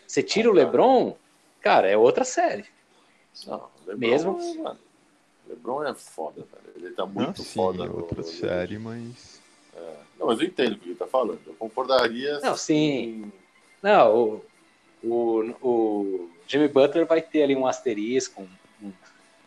[0.07, 1.15] Você tira o LeBron,
[1.61, 2.65] cara, é outra série.
[3.45, 4.63] Não, o LeBron, Mesmo?
[4.63, 4.79] mano,
[5.47, 6.87] LeBron é foda, velho.
[6.87, 7.85] Ele tá muito Não, sim, foda.
[7.85, 9.38] no- outra no- série, mas.
[9.79, 9.93] É.
[10.19, 11.39] Não, mas eu entendo o que ele tá falando.
[11.47, 12.39] Eu concordaria.
[12.41, 13.23] Não, sim.
[13.31, 13.39] se-
[13.81, 14.45] Não, o,
[15.03, 18.41] o, o Jimmy Butler vai ter ali um asterisco,
[18.81, 18.93] um, um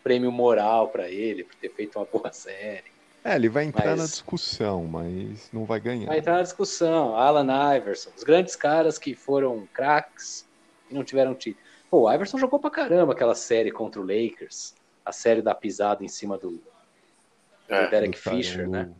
[0.02, 2.90] prêmio moral pra ele por ter feito uma boa série.
[3.24, 6.06] É, ele vai entrar Mas- na discussão, mas não vai ganhar.
[6.06, 7.14] Vai entrar na discussão.
[7.16, 10.44] Alan Iverson, os grandes caras que foram craques
[10.90, 11.62] e não tiveram título.
[11.90, 14.74] Pô, o Iverson jogou pra caramba aquela série contra o Lakers.
[15.04, 16.62] A série da pisada em cima do, do
[17.68, 18.90] É, Derek Do Fisher, né?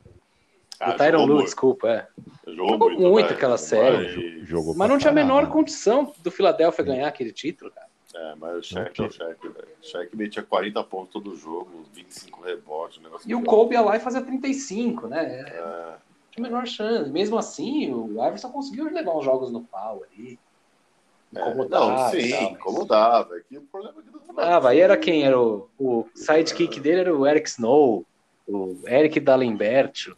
[0.83, 1.45] Ah, do Tyron Lue, muito.
[1.45, 2.07] desculpa, é.
[2.47, 3.35] Jogou, Jogou muito né?
[3.35, 4.45] aquela Mas- série.
[4.45, 7.87] Jogou Mas não tinha a menor condição do Philadelphia ganhar aquele título, cara.
[8.15, 9.69] É, mas o Shaq é o Shaq, velho.
[9.83, 13.57] O Shaq metia 40 pontos todo jogo, 25 rebotes, um negócio E o bizarro.
[13.57, 15.25] Kobe ia lá e fazia 35, né?
[15.25, 15.95] É, É,
[16.31, 17.11] tinha a menor chance.
[17.11, 20.39] Mesmo assim, o Iverson conseguiu levar uns jogos no pau ali.
[21.35, 21.81] é, Incomodar.
[21.81, 23.39] não, sim, tal, mas- incomodava.
[23.39, 24.69] É que o problema é que não Incomodava.
[24.69, 25.23] Aí era quem?
[25.25, 28.05] Era o, o sidekick dele era o Eric Snow,
[28.47, 30.15] o Eric Dallenberto.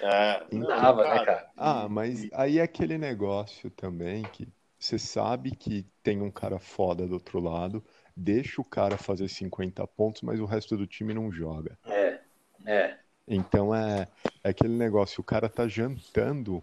[0.00, 1.50] É, Não dava, né, cara?
[1.56, 7.06] Ah, mas aí é aquele negócio também que você sabe que tem um cara foda
[7.06, 7.84] do outro lado,
[8.16, 11.76] deixa o cara fazer 50 pontos, mas o resto do time não joga.
[11.84, 12.20] É,
[12.66, 12.98] é.
[13.26, 14.08] Então é,
[14.42, 16.62] é aquele negócio, o cara tá jantando,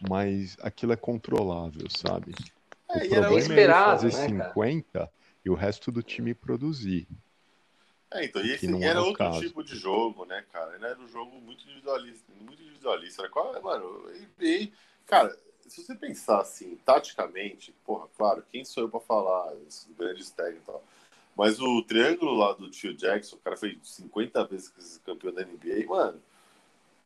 [0.00, 2.32] mas aquilo é controlável, sabe?
[2.92, 4.54] O É, e era problema é fazer né, cara?
[4.54, 5.10] 50
[5.44, 7.08] e o resto do time produzir.
[8.12, 9.40] É, então, e esse era é outro caso.
[9.40, 10.74] tipo de jogo, né, cara?
[10.76, 13.22] Era um jogo muito individualista, muito individualista.
[13.22, 15.36] Era qual, mano, NBA, cara,
[15.66, 20.62] se você pensar assim, taticamente, porra, claro, quem sou eu pra falar, esses grandes técnicos
[20.62, 20.84] e tal.
[21.36, 25.86] Mas o triângulo lá do tio Jackson, o cara foi 50 vezes campeão da NBA,
[25.88, 26.22] mano.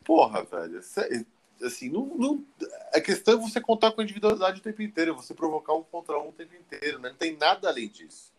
[0.05, 1.25] Porra, velho, sé-
[1.63, 2.45] assim, não, não,
[2.95, 6.19] a questão é você contar com a individualidade o tempo inteiro, você provocar um contra
[6.19, 7.11] um o tempo inteiro, né?
[7.11, 8.33] Não tem nada além disso.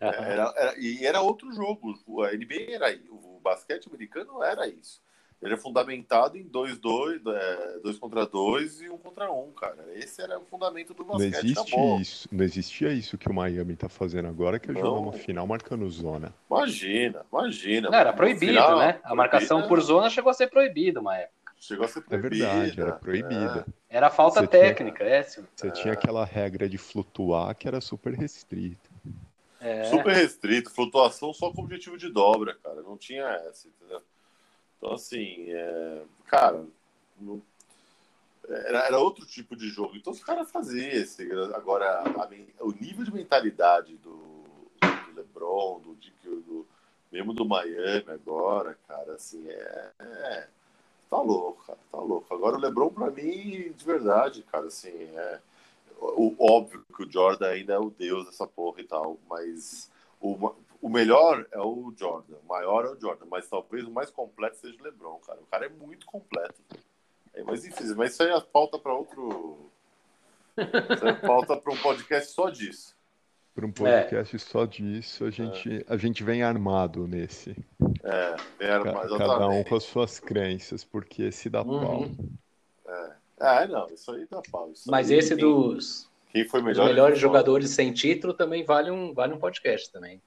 [0.00, 0.24] Aham.
[0.24, 1.94] Era, era- e era outro jogo.
[2.06, 5.00] O- A NBA era o basquete americano era isso.
[5.42, 9.84] Ele é fundamentado em 2-2, é, dois contra dois e um contra um, cara.
[9.94, 11.44] Esse era o fundamento do Não basquete.
[11.44, 12.00] existe acabou.
[12.00, 15.02] isso, não existia isso que o Miami tá fazendo agora, que é jogar Não.
[15.02, 16.32] uma final marcando zona.
[16.50, 17.90] Imagina, imagina.
[17.90, 18.98] Não, era proibido, final, né?
[19.04, 21.52] A marcação proibida, por zona chegou a ser proibida uma época.
[21.58, 22.46] Chegou a ser É proibida.
[22.48, 23.66] verdade, era proibida.
[23.90, 25.50] Era falta Você tinha- técnica, é, Silvio?
[25.54, 28.85] Você tinha aquela regra de flutuar que era super restrita.
[29.60, 29.84] É.
[29.84, 32.82] Super restrito, flutuação só com objetivo de dobra, cara.
[32.82, 34.02] Não tinha essa, entendeu?
[34.76, 36.64] Então, assim, é, cara,
[37.18, 37.42] não-
[38.48, 39.96] era, era outro tipo de jogo.
[39.96, 41.30] Então, os caras faziam esse.
[41.54, 44.12] Agora, a o nível de mentalidade do,
[44.80, 45.94] do LeBron, do,
[46.42, 46.66] do
[47.10, 50.48] mesmo do Miami agora, cara, assim, é, é.
[51.08, 52.34] Tá louco, cara, tá louco.
[52.34, 55.40] Agora, o LeBron, pra mim, de verdade, cara, assim, é.
[56.16, 60.54] O, óbvio que o Jordan ainda é o deus dessa porra e tal, mas o,
[60.80, 64.56] o melhor é o Jordan, o maior é o Jordan, mas talvez o mais completo
[64.56, 65.38] seja o LeBron, cara.
[65.40, 66.60] O cara é muito completo.
[67.34, 69.70] É, mas enfim, mas isso aí é pauta para outro.
[70.56, 72.96] Isso é pauta para um podcast só disso.
[73.54, 77.56] Para um podcast só disso, a gente, a gente vem armado nesse.
[78.02, 81.80] É, era Ca- mais Cada um com as suas crenças, porque esse dá Uhum.
[81.80, 82.94] pau.
[82.94, 83.15] É,
[83.68, 84.70] não, isso aí dá pau.
[84.72, 86.86] Isso Mas aí, esse quem, dos, quem foi dos melhor.
[86.86, 87.28] melhores ele foi.
[87.28, 90.20] jogadores sem título também vale um, vale um podcast também.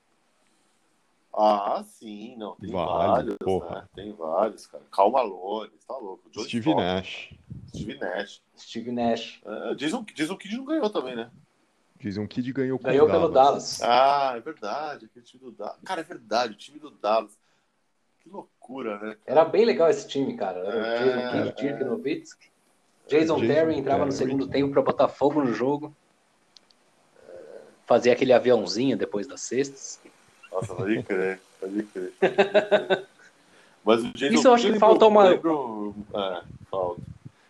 [1.32, 3.76] Ah, sim, não, tem Vale, vários, porra.
[3.82, 3.88] né?
[3.96, 4.84] Tem vários, cara.
[4.92, 6.24] Calma Malone, tá louco.
[6.34, 7.34] Joe Steve Stockton, Nash.
[7.70, 8.42] Steve Nash.
[8.58, 9.42] Steve Nash.
[9.46, 11.30] É, Jason, Jason Kidd não ganhou também, né?
[12.00, 13.82] Diz um Kid ganhou com Ganhou o pelo Dallas.
[13.84, 15.80] Ah, é verdade, aquele time do Dallas.
[15.86, 17.38] Cara, é verdade, o time do Dallas.
[18.22, 19.16] Que loucura, né?
[19.24, 19.40] cara?
[19.40, 20.60] Era bem legal esse time, cara.
[20.60, 21.52] Era o É, Jason Kidd, é.
[21.72, 22.49] Dirk Nowitzki.
[23.10, 24.18] Jason, Jason Terry entrava no Terry.
[24.18, 25.96] segundo tempo para botar fogo no jogo.
[27.86, 30.00] Fazia aquele aviãozinho depois das cestas.
[30.52, 32.14] Nossa, pode crer, pode crer.
[33.84, 35.96] Mas o Jason Isso eu acho que falta uma- Lembro...
[36.14, 37.02] É, falta.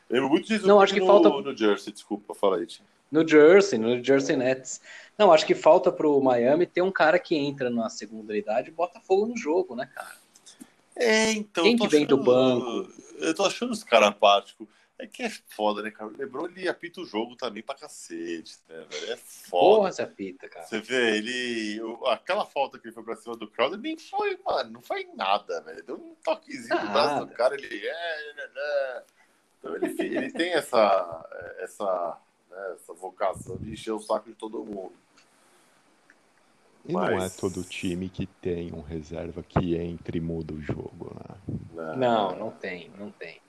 [0.10, 2.68] Lembro muito Jason Não, acho que no, falta- no Jersey, desculpa, fala aí.
[3.12, 4.80] No Jersey, no Jersey Nets.
[5.18, 8.72] Não, acho que falta pro Miami ter um cara que entra na segunda idade e
[8.72, 10.16] bota fogo no jogo, né, cara?
[10.96, 11.64] É, então.
[11.64, 12.90] Quem que vem do achando- banco?
[13.18, 14.68] Eu tô achando os caras apáticos.
[15.02, 16.12] É que é foda, né, cara?
[16.12, 19.14] O Lebron ele apita o jogo também pra cacete, né, velho?
[19.14, 19.78] É foda.
[19.78, 20.66] Porra, essa pita, cara.
[20.66, 21.80] Você vê, ele.
[22.08, 24.72] Aquela falta que ele foi pra cima do Crowder nem foi, mano.
[24.72, 25.82] Não foi nada, velho.
[25.84, 27.88] Deu um toquezinho no braço do cara, ele.
[27.88, 29.04] É, é, é.
[29.58, 29.86] Então ele,
[30.18, 31.26] ele tem essa.
[31.60, 32.18] Essa,
[32.52, 34.92] né, essa vocação de encher o saco de todo mundo.
[36.86, 40.62] E não é Mas- todo time que tem um reserva que entra e muda o
[40.62, 41.86] jogo, né?
[41.86, 41.96] né?
[41.96, 43.40] Não, não tem, não tem.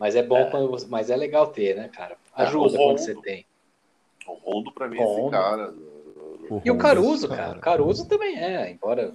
[0.00, 0.50] Mas é bom É.
[0.50, 2.16] quando você, mas é legal ter, né, cara?
[2.36, 3.44] É, Ajuda o quando você tem.
[4.26, 5.74] O Rondo, pra mim, é esse cara.
[6.64, 7.42] E o Caruso, cara.
[7.48, 7.58] cara.
[7.60, 9.12] Caruso também é, embora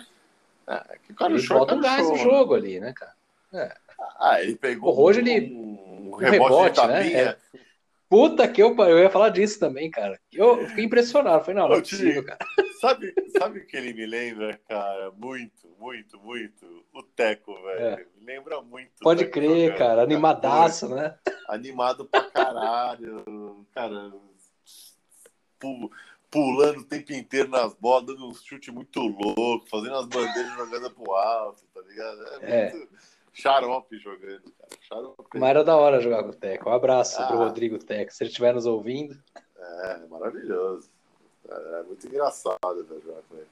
[0.67, 2.23] É, que o cara Ele short bota um gás no show, né?
[2.37, 3.75] jogo ali, né, cara?
[4.19, 7.13] Ah, ele pegou O Rojo, ele- um, um rebote, rebote, né?
[7.13, 7.37] É.
[8.09, 10.19] Puta que eu, eu ia falar disso também, cara.
[10.31, 11.43] Eu fiquei impressionado.
[11.43, 12.37] Falei, não, não é possível, cara.
[12.85, 15.11] Sabe, sabe o que ele me lembra, cara?
[15.11, 16.85] Muito, muito, muito.
[16.93, 18.05] O Teco, velho.
[18.19, 18.89] Me lembra muito.
[19.01, 19.03] É.
[19.03, 20.03] Pode crer, cara.
[20.03, 21.01] Animadaço, Muito.
[21.01, 21.17] né?
[21.47, 23.65] Animado pra caralho.
[23.73, 24.11] Cara,
[25.59, 25.91] pu-
[26.29, 30.91] pulando o tempo inteiro nas bolas, dando um chute muito louco, fazendo as bandeiras jogando
[30.91, 32.23] pro alto, tá ligado?
[32.43, 32.71] É É.
[32.73, 32.89] muito
[33.33, 34.69] xarope jogando, cara.
[34.81, 35.39] Xarope.
[35.39, 36.69] Mas era da hora jogar com o Teco.
[36.69, 37.45] Um abraço pro Ah.
[37.45, 38.11] Rodrigo Teco.
[38.13, 39.17] Se ele estiver nos ouvindo.
[39.57, 40.93] É, maravilhoso.
[41.49, 43.47] É, é muito engraçado velho, jogar com ele.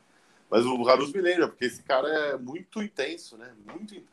[0.50, 3.54] Mas o Caruso me lembra, porque esse cara é muito intenso, né?
[3.66, 4.06] Muito in-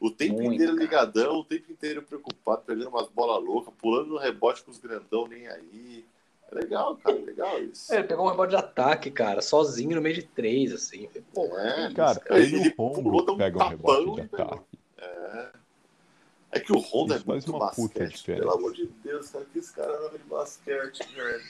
[0.00, 0.82] O tempo Muito, inteiro cara.
[0.84, 5.26] ligadão, o tempo inteiro preocupado, pegando umas bolas loucas, pulando no rebote com os grandão
[5.26, 6.04] nem aí.
[6.50, 7.92] É legal, cara, é legal isso.
[7.92, 11.08] É, ele pegou um rebote de ataque, cara, sozinho no meio de três, assim.
[11.34, 14.46] Pô, É, isso, Cara, Ele- ele, pulou, um pegam tapão rebote de e pegou.
[14.46, 14.78] ataque.
[16.50, 18.16] É que o Honda Isso é muito uma puta basquete.
[18.16, 18.42] diferença.
[18.46, 21.44] Pelo amor de Deus, cara, que esse cara joga de basquete, velho.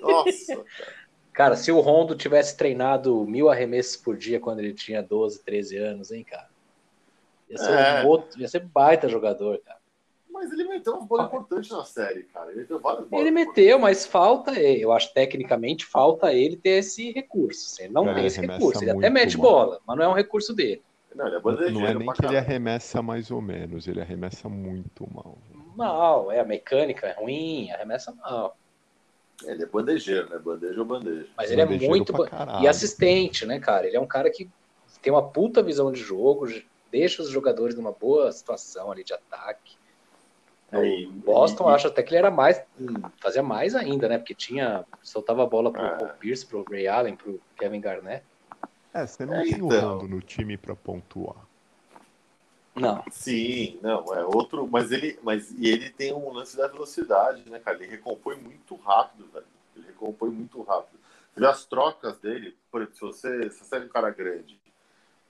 [0.00, 0.94] Nossa, cara.
[1.42, 5.78] Cara, se o Rondo tivesse treinado mil arremessos por dia quando ele tinha 12, 13
[5.78, 6.48] anos, hein, cara?
[7.48, 8.02] Ia ser, É.
[8.02, 9.78] um outro, ia ser baita jogador, cara.
[10.30, 12.50] Mas ele meteu umas bolas importantes na série, cara.
[12.50, 13.24] Ele meteu várias bolas.
[13.26, 17.80] Ele meteu, mas falta, ele- eu acho tecnicamente falta ele ter esse recurso.
[17.82, 18.84] Ele não Cara, tem ele esse recurso.
[18.84, 19.50] Ele até mete mal.
[19.50, 20.82] bola, mas não é um recurso dele.
[21.14, 22.38] Não, ele é Não é nem pra que ele caralho.
[22.38, 25.38] arremessa mais ou menos, ele arremessa muito mal.
[25.74, 28.56] Mal, é, a mecânica é ruim, arremessa mal.
[29.44, 30.38] Ele é bandejeiro, né?
[30.38, 31.26] Bandeja ou bandeja.
[31.36, 32.12] Mas ele é muito.
[32.60, 33.86] E assistente, né, cara?
[33.86, 34.48] Ele é um cara que
[35.02, 36.46] tem uma puta visão de jogo,
[36.90, 39.78] deixa os jogadores numa boa situação ali de ataque.
[40.72, 42.62] É, O Boston, e- acho até que ele era mais.
[42.78, 44.18] hum, fazia mais ainda, né?
[44.18, 44.84] Porque tinha.
[45.02, 45.96] Soltava a bola pro É.
[45.96, 48.24] Paul Pierce, pro Ray Allen, pro Kevin Garnett.
[48.92, 49.98] É, você não É, tem o então.
[49.98, 51.49] Rondo no time pra pontuar.
[52.74, 53.04] Não.
[53.10, 54.66] Sim, não, é outro.
[54.66, 57.76] Mas ele, mas, e ele tem um lance da velocidade, né, cara?
[57.76, 59.46] Ele recompõe muito rápido, velho.
[59.76, 60.98] Ele recompõe muito rápido.
[61.32, 64.60] Você vê as trocas dele, por exemplo, se você, se você é um cara grande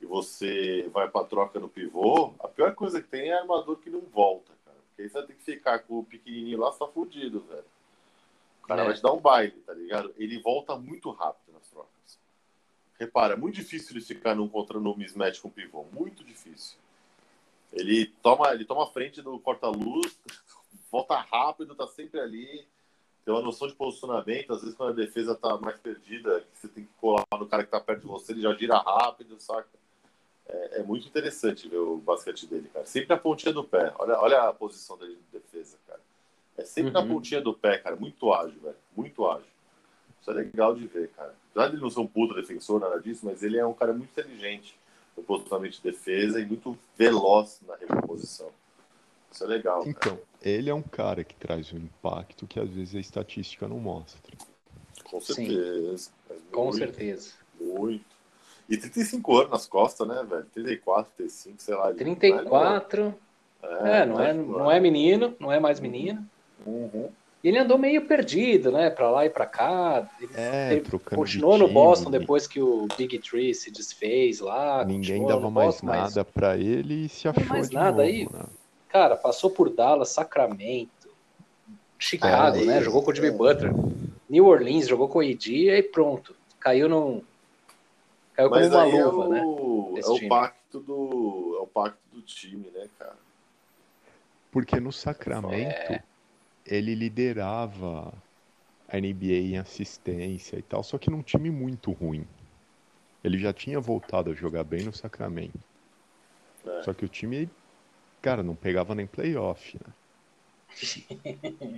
[0.00, 3.90] e você vai pra troca no pivô, a pior coisa que tem é armador que
[3.90, 4.76] não volta, cara.
[4.88, 7.64] Porque aí você vai ter que ficar com o pequenininho lá, você tá fudido, velho.
[8.62, 8.85] O cara É.
[8.87, 10.14] vai te dar um baile, tá ligado?
[10.16, 11.90] Ele volta muito rápido nas trocas.
[12.98, 15.85] Repara, é muito difícil ele ficar num contra no mismatch com o pivô.
[15.92, 16.79] Muito difícil.
[17.72, 20.18] Ele toma, ele toma a frente do corta-luz,
[20.90, 22.66] volta rápido, tá sempre ali.
[23.24, 24.52] Tem uma noção de posicionamento.
[24.52, 27.64] Às vezes, quando a defesa tá mais perdida, que você tem que colar no cara
[27.64, 29.68] que tá perto de você, ele já gira rápido, saca?
[30.48, 32.85] É, é muito interessante ver o basquete dele, cara.
[32.87, 33.92] Sempre a pontinha do pé.
[33.98, 36.00] Olha, olha a posição dele de defesa, cara.
[36.56, 37.09] É sempre na Uhum.
[37.09, 37.94] pontinha do pé, cara.
[37.94, 38.76] Muito ágil, velho.
[38.96, 39.46] Muito ágil.
[40.20, 41.35] Isso é legal de ver, cara.
[41.50, 43.92] Apesar de ele não ser um puta defensor, nada disso, mas ele é um cara
[43.92, 44.76] muito inteligente
[45.16, 48.48] no posicionamento de defesa e muito veloz na recomposição.
[49.30, 49.80] Isso é legal.
[49.80, 49.90] cara.
[49.90, 53.78] Então, ele é um cara que traz um impacto que às vezes a estatística não
[53.78, 54.36] mostra.
[55.04, 56.10] Com certeza.
[56.28, 57.32] Mas Com muito, certeza.
[57.60, 58.04] Muito.
[58.68, 60.46] E 35 anos nas costas, né, velho?
[60.54, 61.90] 34, 35, sei lá.
[61.90, 63.04] ele não é 34.
[63.04, 63.18] novo.
[63.62, 66.26] É, não é, não é menino, não é mais menino.
[66.64, 67.10] Uhum.
[67.42, 68.90] E ele andou meio perdido, né?
[68.90, 70.07] Pra lá e pra cá.
[70.20, 74.85] Ele É, Ele trocando continuou no Boston depois que o Big Tree se desfez lá.
[74.85, 77.90] Ninguém dava mais Boston, mas, nada pra ele e se Não achou mais de nada
[77.90, 78.29] novo, aí.
[78.31, 78.44] né?
[78.90, 81.09] Cara, passou por Dallas, Sacramento,
[81.98, 82.79] Chicago, É, né?
[82.79, 82.83] é.
[82.83, 83.72] Jogou com o Jimmy Butler.
[84.29, 86.35] New Orleans, jogou com o AD e pronto.
[86.59, 87.22] Caiu num.
[88.35, 89.42] Caiu como Mas uma aí luva, é né?
[89.46, 90.29] o, é Esse o time.
[90.29, 93.16] pacto do é o pacto do time, né, cara?
[94.53, 96.03] Porque no Sacramento, É.
[96.70, 98.12] ele liderava
[98.88, 102.26] a NBA em assistência e tal, só que num time muito ruim.
[103.22, 105.59] Ele já tinha voltado a jogar bem no Sacramento.
[106.64, 106.83] É.
[106.83, 107.50] Só que o time,
[108.22, 109.92] cara, não pegava nem playoff, né?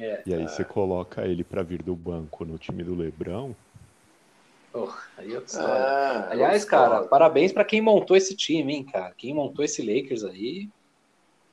[0.01, 0.23] É.
[0.27, 3.57] E aí você coloca ele pra vir do banco no time do Lebrão.
[4.71, 5.83] Porra, aí é outra história.
[5.83, 9.15] É, Aliás, cara, parabéns pra quem montou esse time, hein, cara.
[9.17, 10.69] Quem montou esse Lakers aí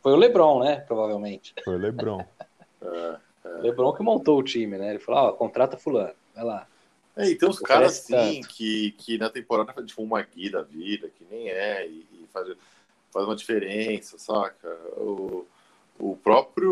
[0.02, 0.78] foi o LeBron, né?
[0.82, 1.54] Provavelmente.
[1.64, 2.26] Foi o Lebrão.
[2.82, 3.29] É.
[3.44, 4.90] O LeBron que montou o time, né?
[4.92, 6.68] Ele falou: ó, contrata fulano, vai lá.
[7.16, 10.52] É, e tem uns caras Oferece assim que, que na temporada faz tipo uma guia
[10.52, 12.48] da vida, que nem é, e, e faz,
[13.12, 14.70] faz uma diferença, saca?
[14.96, 15.46] O,
[15.98, 16.72] o próprio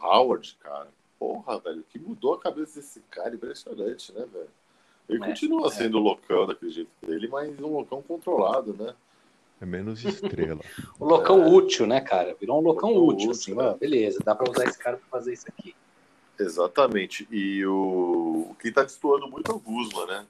[0.00, 4.50] Howard, cara, porra, velho, que mudou a cabeça desse cara, impressionante, né, velho?
[5.08, 5.70] Ele É, continua é.
[5.70, 8.94] sendo loucão daquele jeito dele, mas um loucão controlado, né?
[9.62, 10.60] É menos estrela.
[10.98, 12.34] O loucão útil, né, cara?
[12.34, 13.62] Virou um loucão, Loucão útil, útil, assim, né?
[13.62, 13.78] mano.
[13.78, 15.72] Beleza, dá pra usar esse cara pra fazer isso aqui.
[16.36, 17.28] Exatamente.
[17.30, 20.26] E o quem tá destoando muito é o Guzman, né?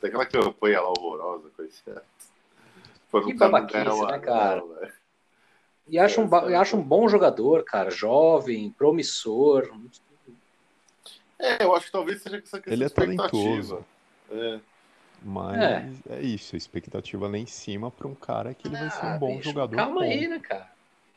[0.00, 4.62] Tem aquela campanha lá horrorosa com esse Que babaquice, né, cara?
[5.86, 9.70] E acha um, é, acha um bom jogador, cara, jovem, promissor.
[11.38, 13.84] É, eu acho que talvez seja essa questão Ele é talentoso.
[14.30, 14.60] É.
[15.22, 15.90] Mas é.
[16.10, 16.20] é.
[16.22, 19.08] isso, a expectativa lá em cima para um cara que ele ah, vai ser um
[19.08, 19.76] ah, bom bicho, jogador.
[19.76, 20.70] Calma aí, né, cara?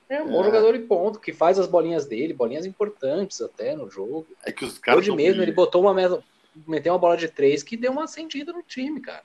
[0.10, 0.32] É um é.
[0.32, 4.28] bom jogador e ponto, que faz as bolinhas dele, bolinhas importantes até no jogo.
[4.44, 5.00] É que os caras.
[5.00, 6.24] Hoje mesmo ele botou uma mesa,
[6.68, 9.24] meteu uma bola de três que deu uma acendida no time, cara.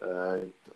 [0.00, 0.74] É, então.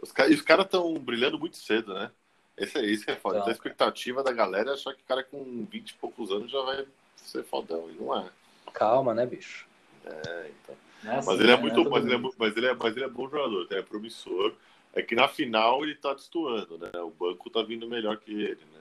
[0.00, 2.10] Os, os caras estão brilhando muito cedo, né?
[2.56, 3.38] Esse é isso que é foda.
[3.38, 6.50] Então, a expectativa da galera é achar que o cara com 20 e poucos anos
[6.50, 7.90] já vai ser fodão.
[7.90, 8.30] E não é.
[8.72, 9.66] Calma, né, bicho?
[10.04, 10.76] É, então.
[11.04, 11.62] É assim, mas ele é né?
[11.62, 11.80] muito.
[11.80, 14.54] É mas, ele é, mas, ele é, mas ele é bom jogador, é promissor.
[14.94, 16.90] É que na final ele tá destoando, né?
[17.00, 18.80] O banco tá vindo melhor que ele, né?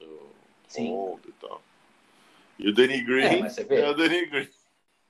[0.00, 0.30] O
[0.68, 1.18] Sim.
[1.28, 1.62] e tal.
[2.58, 4.48] E o Danny Green é, é o Danny Green.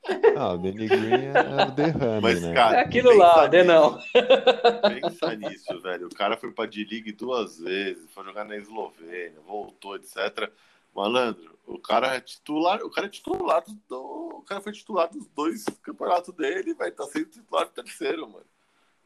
[0.36, 2.52] Ah, o Danny Green é o derrame, Mas, né?
[2.52, 3.98] Cara, é aquilo lá, de não.
[4.02, 6.08] Pensa nisso, velho.
[6.08, 10.50] O cara foi pra D-League duas vezes, foi jogar na Eslovênia, voltou, etc.
[10.94, 15.26] Malandro, o cara é titular, o cara é titular do, o cara foi titular dos
[15.28, 18.46] dois campeonatos dele, vai estar tá sendo titular do terceiro, mano.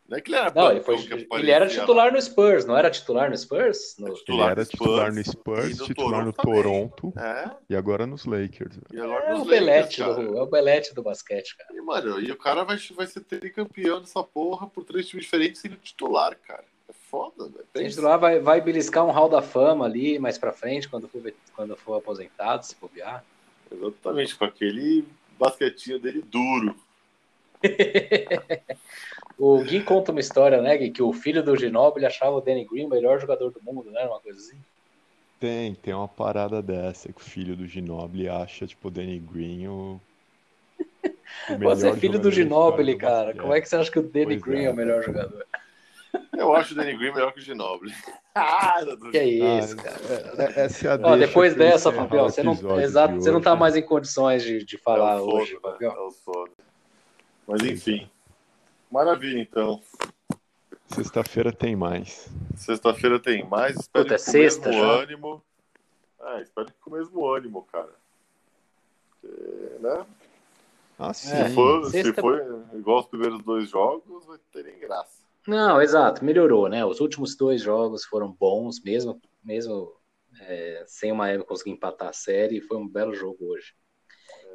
[0.08, 0.96] Não é que ele era Não, ele, foi,
[1.32, 3.94] ele era titular no Spurs, não era titular no Spurs?
[3.98, 4.14] No...
[4.14, 7.50] Titular ele era titular no Spurs, no titular no Toronto, é.
[7.68, 8.78] e agora nos Lakers.
[8.90, 11.74] E agora é, nos o Belete do, é o Belete do basquete, cara.
[11.74, 15.60] E, mano, e o cara vai, vai ser campeão dessa porra por três times diferentes
[15.60, 16.64] sendo titular, cara.
[17.10, 17.88] Foda, velho.
[17.88, 21.76] titular vai, vai beliscar um hall da fama ali mais pra frente, quando for, quando
[21.76, 23.24] for aposentado, se bobear.
[23.70, 25.06] Exatamente, com aquele
[25.38, 26.74] basquetinho dele duro.
[29.38, 32.64] O Gui conta uma história, né, Gui, que o filho do Ginóbili achava o Danny
[32.64, 34.04] Green o melhor jogador do mundo, né?
[34.04, 34.56] Uma coisa assim.
[35.38, 39.68] Tem, tem uma parada dessa, que o filho do Ginóbili acha, tipo, o Danny Green
[39.68, 40.00] o.
[41.50, 43.32] o você é filho do Ginóbili, cara.
[43.32, 45.46] Como é que você acha que o Danny pois Green é, é o melhor jogador?
[46.36, 47.92] Eu acho o Danny Green melhor que o Ginóbili.
[48.34, 48.76] ah,
[49.10, 50.52] que é isso, ah, cara.
[50.54, 53.76] É, essa é a Ó, depois dessa, Fabião, você não, exato, você não tá mais
[53.76, 55.92] em condições de, de falar é hoje, Fabião.
[55.92, 56.50] É
[57.46, 58.08] Mas enfim.
[58.90, 59.82] Maravilha, então.
[60.86, 62.28] Sexta-feira tem mais.
[62.56, 63.76] Sexta-feira tem mais.
[63.76, 65.02] Espero Puta, é com o mesmo já?
[65.02, 65.42] ânimo.
[66.20, 67.92] Ah, espero que com o mesmo ânimo, cara.
[69.20, 70.06] Porque, né?
[70.98, 71.28] Ah, sim.
[71.28, 72.14] Se, for, Sexta...
[72.14, 75.17] se for igual os primeiros dois jogos, vai ter graça.
[75.48, 76.84] Não, exato, melhorou, né?
[76.84, 79.98] Os últimos dois jogos foram bons, mesmo, mesmo
[80.42, 82.60] é, sem o Miami conseguir empatar a série.
[82.60, 83.74] Foi um belo jogo hoje.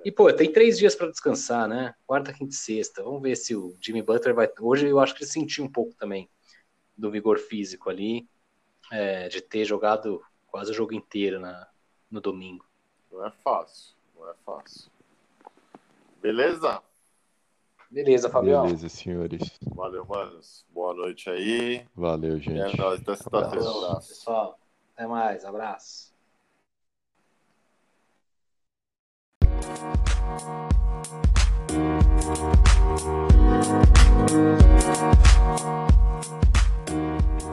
[0.06, 1.95] E, pô, tem três dias para descansar, né?
[2.06, 3.01] Quarta, quinta e sexta.
[3.01, 4.47] Vamos ver se o Jimmy Butler vai.
[4.60, 6.29] Hoje eu acho que ele sentiu um pouco também
[6.95, 8.29] do vigor físico ali,
[8.91, 11.67] é, de ter jogado quase o jogo inteiro na,
[12.12, 12.67] no domingo.
[13.12, 14.91] Não é fácil, não é fácil.
[16.21, 16.84] Beleza?
[17.93, 18.63] Beleza, Fabião.
[18.63, 19.60] Beleza, senhores.
[19.75, 20.65] Valeu, manos.
[20.73, 21.86] Boa noite aí.
[21.95, 22.60] Valeu, gente.
[22.60, 22.99] É nóis.
[23.01, 23.69] Até sexta-feira.
[23.69, 24.10] Abraço.
[24.10, 24.60] Pessoal,
[24.95, 25.45] até mais.
[25.45, 26.12] Abraço.
[29.75, 30.08] Thank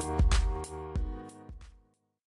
[0.04, 0.19] you.